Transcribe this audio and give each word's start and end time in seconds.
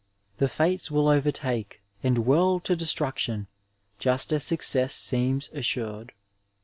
the 0.39 0.47
Fates 0.47 0.89
will 0.89 1.07
overtake 1.07 1.79
and 2.01 2.25
whirl 2.25 2.59
to 2.61 2.75
destruction 2.75 3.45
just 3.99 4.33
as 4.33 4.43
success 4.43 4.95
serans 4.95 5.51
assured. 5.53 6.11